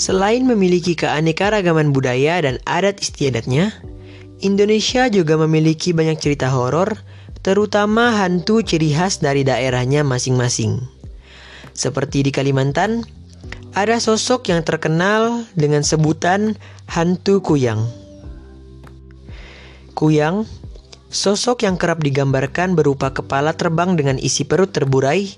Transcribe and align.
Selain 0.00 0.40
memiliki 0.48 0.96
keanekaragaman 0.96 1.92
budaya 1.92 2.40
dan 2.40 2.56
adat 2.64 3.04
istiadatnya, 3.04 3.68
Indonesia 4.40 5.12
juga 5.12 5.36
memiliki 5.36 5.92
banyak 5.92 6.16
cerita 6.16 6.48
horor, 6.48 6.96
terutama 7.44 8.16
hantu 8.16 8.64
ciri 8.64 8.96
khas 8.96 9.20
dari 9.20 9.44
daerahnya 9.44 10.00
masing-masing. 10.00 10.80
Seperti 11.76 12.24
di 12.24 12.32
Kalimantan, 12.32 13.04
ada 13.76 14.00
sosok 14.00 14.48
yang 14.48 14.64
terkenal 14.64 15.44
dengan 15.52 15.84
sebutan 15.84 16.56
hantu 16.88 17.44
kuyang. 17.44 17.84
Kuyang, 19.92 20.48
sosok 21.12 21.68
yang 21.68 21.76
kerap 21.76 22.00
digambarkan 22.00 22.72
berupa 22.72 23.12
kepala 23.12 23.52
terbang 23.52 24.00
dengan 24.00 24.16
isi 24.16 24.48
perut 24.48 24.72
terburai, 24.72 25.28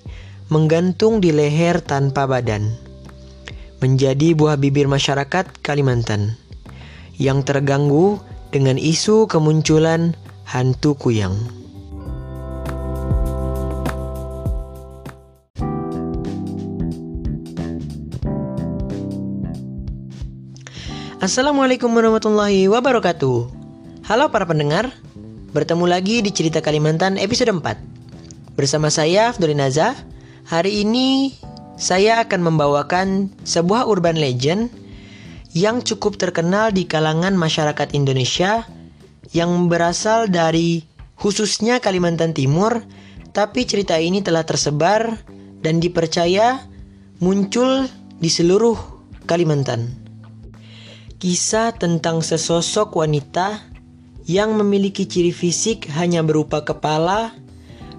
menggantung 0.54 1.18
di 1.18 1.34
leher 1.34 1.82
tanpa 1.82 2.30
badan 2.30 2.91
menjadi 3.82 4.38
buah 4.38 4.54
bibir 4.54 4.86
masyarakat 4.86 5.58
Kalimantan 5.58 6.38
yang 7.18 7.42
terganggu 7.42 8.22
dengan 8.54 8.78
isu 8.78 9.26
kemunculan 9.26 10.14
hantu 10.46 10.94
kuyang. 10.94 11.34
Assalamualaikum 21.22 21.90
warahmatullahi 21.90 22.66
wabarakatuh. 22.66 23.38
Halo 24.06 24.26
para 24.34 24.42
pendengar, 24.42 24.90
bertemu 25.54 25.86
lagi 25.86 26.18
di 26.18 26.34
Cerita 26.34 26.58
Kalimantan 26.58 27.14
episode 27.14 27.54
4. 27.54 28.58
Bersama 28.58 28.90
saya 28.90 29.30
Naza. 29.54 29.94
Hari 30.50 30.82
ini 30.82 31.30
saya 31.76 32.22
akan 32.24 32.40
membawakan 32.52 33.32
sebuah 33.42 33.88
urban 33.88 34.16
legend 34.18 34.70
yang 35.52 35.84
cukup 35.84 36.16
terkenal 36.16 36.72
di 36.72 36.88
kalangan 36.88 37.36
masyarakat 37.36 37.92
Indonesia 37.92 38.64
yang 39.36 39.68
berasal 39.68 40.28
dari 40.28 40.84
khususnya 41.16 41.80
Kalimantan 41.80 42.32
Timur, 42.32 42.84
tapi 43.36 43.64
cerita 43.68 43.96
ini 44.00 44.24
telah 44.24 44.44
tersebar 44.44 45.20
dan 45.60 45.78
dipercaya 45.78 46.66
muncul 47.20 47.88
di 48.18 48.28
seluruh 48.28 48.76
Kalimantan. 49.28 50.02
Kisah 51.22 51.78
tentang 51.78 52.18
sesosok 52.18 52.98
wanita 52.98 53.62
yang 54.26 54.58
memiliki 54.58 55.06
ciri 55.06 55.30
fisik 55.30 55.86
hanya 55.94 56.26
berupa 56.26 56.66
kepala 56.66 57.30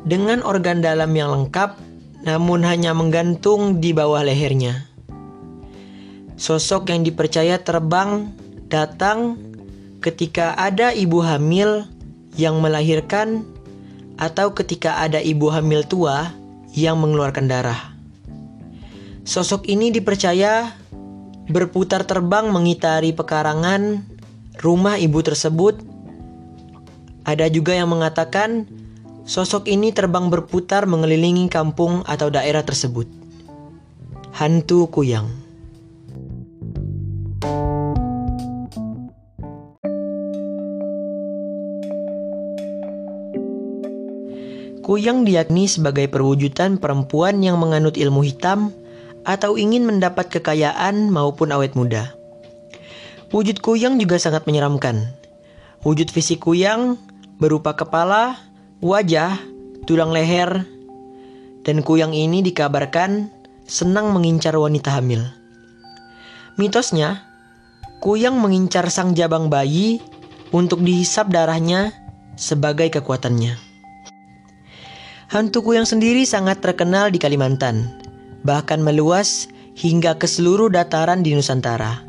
dengan 0.03 0.44
organ 0.44 0.83
dalam 0.83 1.16
yang 1.16 1.31
lengkap 1.31 1.92
namun 2.24 2.64
hanya 2.64 2.96
menggantung 2.96 3.84
di 3.84 3.92
bawah 3.92 4.24
lehernya. 4.24 4.88
Sosok 6.40 6.90
yang 6.90 7.06
dipercaya 7.06 7.62
terbang 7.62 8.32
datang 8.72 9.38
ketika 10.02 10.58
ada 10.58 10.92
ibu 10.92 11.22
hamil 11.24 11.88
yang 12.36 12.58
melahirkan 12.60 13.46
atau 14.18 14.52
ketika 14.58 15.00
ada 15.04 15.22
ibu 15.22 15.52
hamil 15.54 15.86
tua 15.86 16.34
yang 16.74 16.98
mengeluarkan 17.00 17.46
darah. 17.46 17.94
Sosok 19.24 19.70
ini 19.72 19.94
dipercaya 19.94 20.74
berputar 21.48 22.04
terbang 22.04 22.52
mengitari 22.52 23.16
pekarangan 23.16 24.04
rumah 24.60 25.00
ibu 25.00 25.20
tersebut. 25.24 25.80
Ada 27.24 27.48
juga 27.48 27.72
yang 27.72 27.88
mengatakan 27.88 28.68
Sosok 29.24 29.72
ini 29.72 29.96
terbang 29.96 30.28
berputar 30.28 30.84
mengelilingi 30.84 31.48
kampung 31.48 32.04
atau 32.04 32.28
daerah 32.28 32.60
tersebut. 32.60 33.08
Hantu 34.36 34.92
Kuyang 34.92 35.32
Kuyang 44.83 45.23
diyakini 45.23 45.72
sebagai 45.72 46.12
perwujudan 46.12 46.76
perempuan 46.76 47.39
yang 47.39 47.56
menganut 47.56 47.95
ilmu 47.95 48.28
hitam 48.28 48.76
atau 49.23 49.56
ingin 49.56 49.88
mendapat 49.88 50.28
kekayaan 50.28 51.08
maupun 51.08 51.56
awet 51.56 51.80
muda. 51.80 52.12
Wujud 53.32 53.64
kuyang 53.64 53.95
juga 53.95 54.20
sangat 54.20 54.44
menyeramkan. 54.44 55.16
Wujud 55.88 56.12
fisik 56.12 56.44
kuyang 56.44 57.00
berupa 57.39 57.80
kepala, 57.80 58.52
wajah, 58.83 59.39
tulang 59.88 60.11
leher, 60.11 60.67
dan 61.64 61.80
kuyang 61.88 62.11
ini 62.11 62.44
dikabarkan 62.44 63.32
senang 63.64 64.11
mengincar 64.11 64.60
wanita 64.60 64.99
hamil. 64.99 65.23
Mitosnya, 66.60 67.23
kuyang 68.04 68.44
mengincar 68.44 68.92
sang 68.92 69.16
jabang 69.16 69.48
bayi 69.48 70.04
untuk 70.52 70.83
dihisap 70.83 71.32
darahnya 71.32 71.95
sebagai 72.36 72.92
kekuatannya. 72.99 73.55
Hantu 75.32 75.64
kuyang 75.64 75.88
sendiri 75.88 76.27
sangat 76.27 76.60
terkenal 76.60 77.08
di 77.08 77.23
Kalimantan, 77.23 77.88
bahkan 78.44 78.83
meluas 78.83 79.48
hingga 79.80 80.20
ke 80.20 80.27
seluruh 80.27 80.67
dataran 80.67 81.23
di 81.23 81.32
Nusantara. 81.32 82.04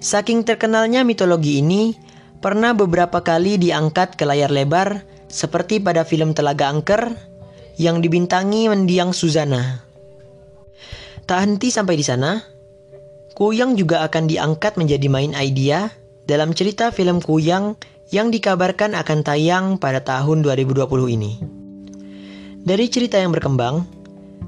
Saking 0.00 0.42
terkenalnya 0.42 1.04
mitologi 1.04 1.60
ini, 1.60 1.94
pernah 2.40 2.72
beberapa 2.74 3.22
kali 3.22 3.60
diangkat 3.60 4.18
ke 4.18 4.24
layar 4.26 4.50
lebar 4.50 5.11
seperti 5.32 5.80
pada 5.80 6.04
film 6.04 6.36
Telaga 6.36 6.68
Angker 6.68 7.32
yang 7.80 8.04
dibintangi 8.04 8.68
mendiang 8.68 9.16
Suzana. 9.16 9.80
Tak 11.24 11.38
henti 11.40 11.72
sampai 11.72 11.96
di 11.96 12.04
sana, 12.04 12.44
Kuyang 13.32 13.80
juga 13.80 14.04
akan 14.04 14.28
diangkat 14.28 14.76
menjadi 14.76 15.08
main 15.08 15.32
idea 15.32 15.88
dalam 16.28 16.52
cerita 16.52 16.92
film 16.92 17.24
Kuyang 17.24 17.80
yang 18.12 18.28
dikabarkan 18.28 18.92
akan 18.92 19.24
tayang 19.24 19.80
pada 19.80 20.04
tahun 20.04 20.44
2020 20.44 20.84
ini. 21.16 21.32
Dari 22.62 22.86
cerita 22.92 23.16
yang 23.16 23.32
berkembang, 23.32 23.88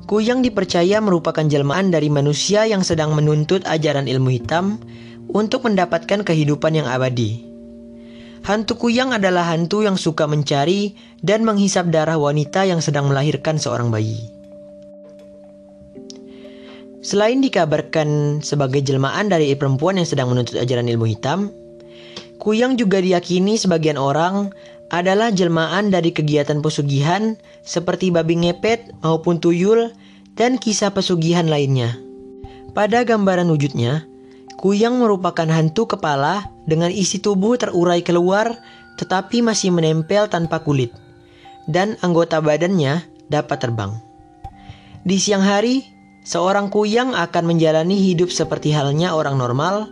Kuyang 0.05 0.45
dipercaya 0.45 1.01
merupakan 1.01 1.49
jelmaan 1.49 1.89
dari 1.89 2.13
manusia 2.13 2.69
yang 2.69 2.85
sedang 2.85 3.17
menuntut 3.17 3.65
ajaran 3.65 4.05
ilmu 4.05 4.37
hitam 4.37 4.77
untuk 5.33 5.65
mendapatkan 5.65 6.21
kehidupan 6.21 6.77
yang 6.77 6.85
abadi. 6.85 7.54
Hantu 8.45 8.77
kuyang 8.77 9.17
adalah 9.17 9.49
hantu 9.49 9.81
yang 9.81 9.97
suka 9.97 10.29
mencari 10.29 10.93
dan 11.25 11.49
menghisap 11.49 11.89
darah 11.89 12.21
wanita 12.21 12.69
yang 12.69 12.85
sedang 12.85 13.09
melahirkan 13.09 13.57
seorang 13.57 13.89
bayi. 13.89 14.21
Selain 17.01 17.41
dikabarkan 17.41 18.41
sebagai 18.45 18.85
jelmaan 18.85 19.33
dari 19.33 19.49
perempuan 19.57 19.97
yang 19.97 20.05
sedang 20.05 20.29
menuntut 20.29 20.61
ajaran 20.61 20.85
ilmu 20.93 21.09
hitam, 21.09 21.49
kuyang 22.37 22.77
juga 22.77 23.01
diyakini 23.01 23.57
sebagian 23.57 23.97
orang 23.97 24.53
adalah 24.93 25.33
jelmaan 25.33 25.89
dari 25.89 26.13
kegiatan 26.13 26.61
pesugihan 26.61 27.41
seperti 27.65 28.13
babi 28.13 28.45
ngepet 28.45 28.93
maupun 29.01 29.41
tuyul 29.41 29.89
dan 30.37 30.61
kisah 30.61 30.93
pesugihan 30.93 31.49
lainnya. 31.49 31.97
Pada 32.77 33.09
gambaran 33.09 33.49
wujudnya, 33.49 34.05
Kuyang 34.55 34.97
merupakan 34.97 35.45
hantu 35.45 35.85
kepala 35.85 36.49
dengan 36.65 36.89
isi 36.93 37.21
tubuh 37.21 37.57
terurai 37.61 38.01
keluar 38.01 38.57
tetapi 38.95 39.43
masih 39.43 39.75
menempel 39.75 40.31
tanpa 40.31 40.63
kulit. 40.63 40.95
Dan 41.65 41.97
anggota 42.05 42.45
badannya 42.45 43.03
dapat 43.33 43.59
terbang. 43.59 43.97
Di 45.05 45.17
siang 45.17 45.45
hari, 45.45 45.85
seorang 46.25 46.69
kuyang 46.69 47.17
akan 47.17 47.45
menjalani 47.45 47.97
hidup 47.97 48.29
seperti 48.29 48.73
halnya 48.73 49.17
orang 49.17 49.41
normal, 49.41 49.89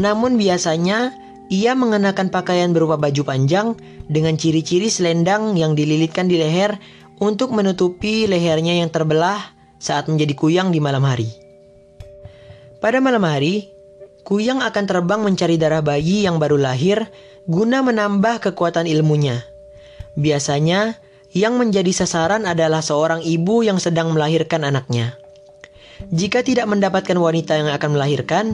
namun 0.00 0.40
biasanya 0.40 1.12
ia 1.52 1.76
mengenakan 1.76 2.32
pakaian 2.32 2.72
berupa 2.72 2.96
baju 2.96 3.22
panjang 3.26 3.76
dengan 4.08 4.38
ciri-ciri 4.38 4.88
selendang 4.88 5.58
yang 5.58 5.76
dililitkan 5.76 6.30
di 6.30 6.40
leher 6.40 6.78
untuk 7.20 7.52
menutupi 7.52 8.24
lehernya 8.24 8.80
yang 8.80 8.88
terbelah 8.88 9.52
saat 9.76 10.08
menjadi 10.08 10.32
kuyang 10.36 10.72
di 10.72 10.80
malam 10.80 11.04
hari. 11.04 11.28
Pada 12.80 12.96
malam 13.04 13.20
hari, 13.28 13.68
Kuyang 14.22 14.60
akan 14.60 14.84
terbang 14.84 15.20
mencari 15.24 15.56
darah 15.56 15.80
bayi 15.80 16.28
yang 16.28 16.36
baru 16.36 16.60
lahir 16.60 17.08
guna 17.48 17.80
menambah 17.80 18.44
kekuatan 18.44 18.86
ilmunya. 18.86 19.42
Biasanya, 20.14 21.00
yang 21.30 21.56
menjadi 21.56 21.90
sasaran 21.94 22.44
adalah 22.44 22.82
seorang 22.82 23.22
ibu 23.22 23.62
yang 23.62 23.78
sedang 23.78 24.10
melahirkan 24.12 24.66
anaknya. 24.66 25.16
Jika 26.10 26.42
tidak 26.42 26.66
mendapatkan 26.66 27.14
wanita 27.14 27.60
yang 27.60 27.70
akan 27.70 27.90
melahirkan, 27.94 28.46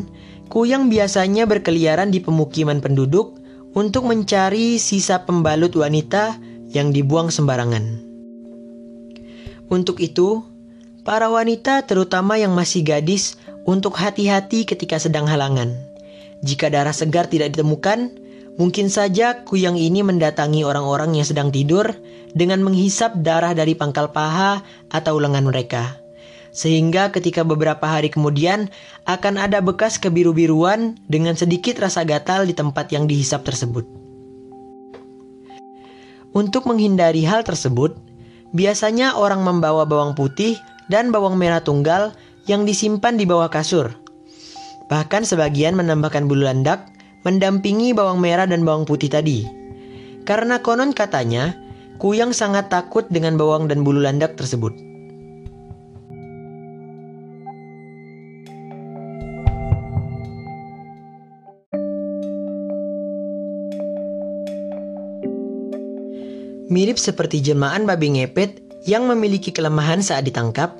Kuyang 0.46 0.86
biasanya 0.86 1.42
berkeliaran 1.50 2.14
di 2.14 2.22
pemukiman 2.22 2.78
penduduk 2.78 3.34
untuk 3.74 4.06
mencari 4.06 4.78
sisa 4.78 5.26
pembalut 5.26 5.74
wanita 5.74 6.38
yang 6.70 6.94
dibuang 6.94 7.34
sembarangan. 7.34 8.06
Untuk 9.66 9.98
itu, 9.98 10.46
para 11.02 11.26
wanita 11.26 11.82
terutama 11.82 12.38
yang 12.38 12.54
masih 12.54 12.86
gadis 12.86 13.34
untuk 13.66 13.98
hati-hati 13.98 14.62
ketika 14.64 14.96
sedang 15.02 15.26
halangan. 15.26 15.74
Jika 16.40 16.70
darah 16.70 16.94
segar 16.94 17.26
tidak 17.26 17.52
ditemukan, 17.52 18.14
mungkin 18.54 18.86
saja 18.88 19.42
kuyang 19.42 19.74
ini 19.74 20.06
mendatangi 20.06 20.62
orang-orang 20.62 21.18
yang 21.18 21.26
sedang 21.26 21.50
tidur 21.50 21.90
dengan 22.32 22.62
menghisap 22.62 23.18
darah 23.20 23.52
dari 23.52 23.74
pangkal 23.74 24.14
paha 24.14 24.62
atau 24.88 25.18
lengan 25.18 25.44
mereka. 25.44 25.98
Sehingga 26.56 27.12
ketika 27.12 27.44
beberapa 27.44 27.84
hari 27.84 28.08
kemudian 28.08 28.72
akan 29.04 29.36
ada 29.36 29.60
bekas 29.60 30.00
kebiru-biruan 30.00 30.96
dengan 31.04 31.36
sedikit 31.36 31.76
rasa 31.82 32.06
gatal 32.08 32.48
di 32.48 32.56
tempat 32.56 32.88
yang 32.94 33.04
dihisap 33.04 33.44
tersebut. 33.44 33.84
Untuk 36.32 36.68
menghindari 36.68 37.24
hal 37.28 37.44
tersebut, 37.44 37.96
biasanya 38.56 39.16
orang 39.16 39.44
membawa 39.44 39.84
bawang 39.88 40.12
putih 40.12 40.56
dan 40.88 41.10
bawang 41.10 41.36
merah 41.36 41.60
tunggal 41.60 42.14
yang 42.46 42.66
disimpan 42.66 43.18
di 43.18 43.26
bawah 43.26 43.50
kasur. 43.50 43.94
Bahkan 44.86 45.26
sebagian 45.26 45.74
menambahkan 45.74 46.30
bulu 46.30 46.46
landak 46.46 46.86
mendampingi 47.26 47.90
bawang 47.90 48.22
merah 48.22 48.46
dan 48.46 48.62
bawang 48.62 48.86
putih 48.86 49.10
tadi. 49.10 49.42
Karena 50.22 50.62
konon 50.62 50.94
katanya, 50.94 51.58
Kuyang 51.96 52.36
sangat 52.36 52.68
takut 52.68 53.08
dengan 53.08 53.40
bawang 53.40 53.72
dan 53.72 53.80
bulu 53.80 54.04
landak 54.04 54.36
tersebut. 54.36 54.76
Mirip 66.68 67.00
seperti 67.00 67.40
jelmaan 67.40 67.88
babi 67.88 68.20
ngepet 68.20 68.60
yang 68.84 69.08
memiliki 69.08 69.48
kelemahan 69.48 70.04
saat 70.04 70.28
ditangkap, 70.28 70.76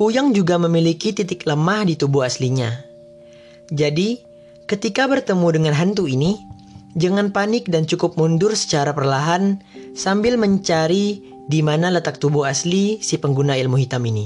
kuyang 0.00 0.32
juga 0.32 0.56
memiliki 0.56 1.12
titik 1.12 1.44
lemah 1.44 1.84
di 1.84 1.92
tubuh 1.92 2.24
aslinya. 2.24 2.72
Jadi, 3.68 4.16
ketika 4.64 5.04
bertemu 5.04 5.60
dengan 5.60 5.76
hantu 5.76 6.08
ini, 6.08 6.40
jangan 6.96 7.36
panik 7.36 7.68
dan 7.68 7.84
cukup 7.84 8.16
mundur 8.16 8.56
secara 8.56 8.96
perlahan 8.96 9.60
sambil 9.92 10.40
mencari 10.40 11.20
di 11.52 11.60
mana 11.60 11.92
letak 11.92 12.16
tubuh 12.16 12.48
asli 12.48 12.96
si 13.04 13.20
pengguna 13.20 13.60
ilmu 13.60 13.76
hitam 13.76 14.00
ini. 14.08 14.24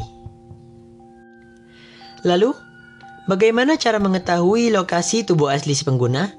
Lalu, 2.22 2.54
bagaimana 3.26 3.74
cara 3.74 3.98
mengetahui 3.98 4.70
lokasi 4.70 5.26
tubuh 5.26 5.50
asli 5.50 5.74
si 5.74 5.82
pengguna? 5.82 6.30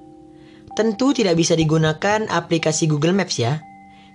Tentu 0.79 1.11
tidak 1.11 1.35
bisa 1.35 1.59
digunakan 1.59 2.23
aplikasi 2.31 2.87
Google 2.87 3.11
Maps 3.11 3.35
ya 3.35 3.59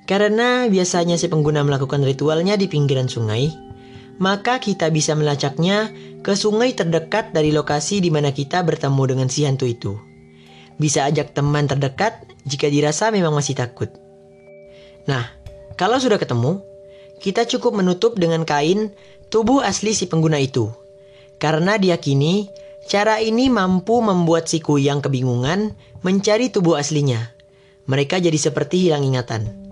karena 0.08 0.64
biasanya 0.64 1.20
si 1.20 1.28
pengguna 1.28 1.61
melakukan 1.61 2.00
ritualnya 2.00 2.56
di 2.56 2.72
pinggiran 2.72 3.06
sungai, 3.06 3.69
maka 4.20 4.61
kita 4.61 4.93
bisa 4.93 5.17
melacaknya 5.17 5.90
ke 6.20 6.37
sungai 6.37 6.76
terdekat 6.76 7.32
dari 7.32 7.50
lokasi 7.50 8.05
di 8.05 8.12
mana 8.12 8.31
kita 8.31 8.61
bertemu 8.61 9.02
dengan 9.08 9.28
si 9.32 9.49
hantu 9.49 9.64
itu. 9.64 9.96
Bisa 10.76 11.08
ajak 11.08 11.32
teman 11.32 11.64
terdekat 11.64 12.28
jika 12.44 12.69
dirasa 12.69 13.08
memang 13.08 13.32
masih 13.32 13.56
takut. 13.56 13.88
Nah, 15.08 15.25
kalau 15.81 15.96
sudah 15.96 16.20
ketemu, 16.20 16.61
kita 17.25 17.49
cukup 17.49 17.81
menutup 17.81 18.20
dengan 18.20 18.44
kain 18.44 18.93
tubuh 19.32 19.64
asli 19.64 19.96
si 19.96 20.05
pengguna 20.05 20.37
itu. 20.37 20.69
Karena 21.40 21.81
diyakini 21.81 22.52
cara 22.84 23.25
ini 23.25 23.49
mampu 23.49 24.05
membuat 24.05 24.52
si 24.52 24.61
kuyang 24.61 25.00
kebingungan 25.00 25.72
mencari 26.05 26.52
tubuh 26.52 26.76
aslinya. 26.76 27.32
Mereka 27.88 28.20
jadi 28.20 28.37
seperti 28.37 28.88
hilang 28.88 29.02
ingatan 29.02 29.70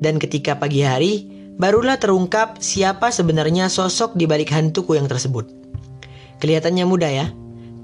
dan 0.00 0.16
ketika 0.16 0.56
pagi 0.56 0.80
hari, 0.80 1.39
barulah 1.60 2.00
terungkap 2.00 2.56
siapa 2.64 3.12
sebenarnya 3.12 3.68
sosok 3.68 4.16
di 4.16 4.24
balik 4.24 4.48
hantu 4.48 4.88
kuyang 4.88 5.04
tersebut. 5.04 5.44
Kelihatannya 6.40 6.88
mudah 6.88 7.12
ya, 7.12 7.26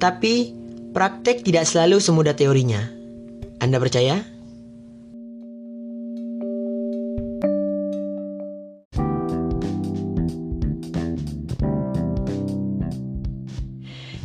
tapi 0.00 0.56
praktek 0.96 1.44
tidak 1.44 1.68
selalu 1.68 2.00
semudah 2.00 2.32
teorinya. 2.32 2.80
Anda 3.60 3.76
percaya? 3.76 4.24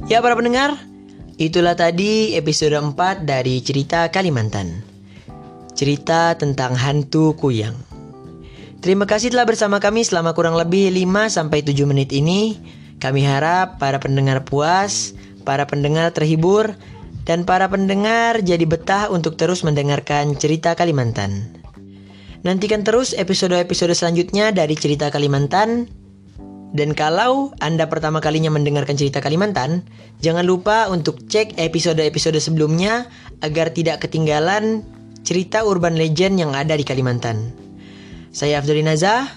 Ya 0.08 0.20
para 0.20 0.36
pendengar, 0.36 0.80
itulah 1.36 1.76
tadi 1.76 2.40
episode 2.40 2.76
4 2.80 3.28
dari 3.28 3.60
cerita 3.60 4.08
Kalimantan 4.08 4.88
cerita 5.82 6.38
tentang 6.38 6.78
hantu 6.78 7.34
kuyang. 7.34 7.91
Terima 8.82 9.06
kasih 9.06 9.30
telah 9.30 9.46
bersama 9.46 9.78
kami 9.78 10.02
selama 10.02 10.34
kurang 10.34 10.58
lebih 10.58 10.90
5 10.90 11.30
7 11.30 11.86
menit 11.86 12.10
ini. 12.10 12.58
Kami 12.98 13.22
harap 13.22 13.78
para 13.78 14.02
pendengar 14.02 14.42
puas, 14.42 15.14
para 15.46 15.70
pendengar 15.70 16.10
terhibur, 16.18 16.74
dan 17.22 17.46
para 17.46 17.70
pendengar 17.70 18.42
jadi 18.42 18.66
betah 18.66 19.14
untuk 19.14 19.38
terus 19.38 19.62
mendengarkan 19.62 20.34
cerita 20.34 20.74
Kalimantan. 20.74 21.62
Nantikan 22.42 22.82
terus 22.82 23.14
episode-episode 23.14 23.94
selanjutnya 23.94 24.50
dari 24.50 24.74
cerita 24.74 25.14
Kalimantan. 25.14 25.86
Dan 26.74 26.98
kalau 26.98 27.54
Anda 27.62 27.86
pertama 27.86 28.18
kalinya 28.18 28.50
mendengarkan 28.50 28.98
cerita 28.98 29.22
Kalimantan, 29.22 29.86
jangan 30.26 30.42
lupa 30.42 30.90
untuk 30.90 31.22
cek 31.30 31.54
episode-episode 31.62 32.42
sebelumnya 32.42 33.06
agar 33.46 33.70
tidak 33.78 34.10
ketinggalan 34.10 34.82
cerita 35.22 35.62
urban 35.70 35.94
legend 36.02 36.42
yang 36.42 36.58
ada 36.58 36.74
di 36.74 36.82
Kalimantan. 36.82 37.70
Saya 38.32 38.64
Afdoli 38.64 38.80
Nazah, 38.80 39.28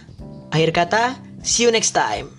akhir 0.55 0.71
kata, 0.71 1.19
see 1.43 1.67
you 1.67 1.75
next 1.75 1.91
time. 1.91 2.31